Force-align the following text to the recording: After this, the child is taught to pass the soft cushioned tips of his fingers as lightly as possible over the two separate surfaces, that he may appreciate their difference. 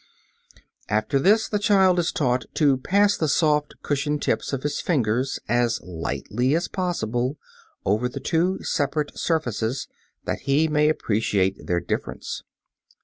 After 0.89 1.19
this, 1.19 1.47
the 1.47 1.59
child 1.59 1.99
is 1.99 2.11
taught 2.11 2.45
to 2.55 2.77
pass 2.77 3.15
the 3.15 3.27
soft 3.27 3.75
cushioned 3.83 4.23
tips 4.23 4.51
of 4.51 4.63
his 4.63 4.81
fingers 4.81 5.37
as 5.47 5.79
lightly 5.83 6.55
as 6.55 6.67
possible 6.67 7.37
over 7.85 8.09
the 8.09 8.19
two 8.19 8.63
separate 8.63 9.15
surfaces, 9.15 9.87
that 10.25 10.39
he 10.49 10.67
may 10.67 10.89
appreciate 10.89 11.67
their 11.67 11.79
difference. 11.79 12.41